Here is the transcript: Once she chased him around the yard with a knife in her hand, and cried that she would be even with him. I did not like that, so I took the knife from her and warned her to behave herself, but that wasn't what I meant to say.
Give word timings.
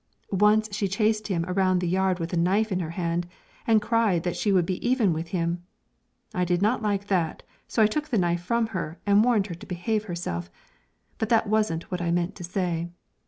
Once 0.33 0.67
she 0.75 0.87
chased 0.87 1.27
him 1.27 1.45
around 1.47 1.77
the 1.77 1.87
yard 1.87 2.17
with 2.17 2.33
a 2.33 2.35
knife 2.35 2.71
in 2.71 2.79
her 2.79 2.89
hand, 2.89 3.27
and 3.67 3.83
cried 3.83 4.23
that 4.23 4.35
she 4.35 4.51
would 4.51 4.65
be 4.65 4.83
even 4.83 5.13
with 5.13 5.27
him. 5.27 5.61
I 6.33 6.43
did 6.43 6.59
not 6.59 6.81
like 6.81 7.05
that, 7.05 7.43
so 7.67 7.83
I 7.83 7.85
took 7.85 8.07
the 8.07 8.17
knife 8.17 8.41
from 8.41 8.65
her 8.73 8.97
and 9.05 9.23
warned 9.23 9.45
her 9.45 9.53
to 9.53 9.65
behave 9.67 10.05
herself, 10.05 10.49
but 11.19 11.29
that 11.29 11.45
wasn't 11.45 11.91
what 11.91 12.01
I 12.01 12.09
meant 12.09 12.33
to 12.37 12.43
say. 12.43 12.89